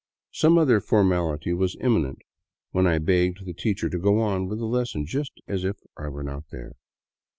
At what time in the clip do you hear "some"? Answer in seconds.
0.31-0.57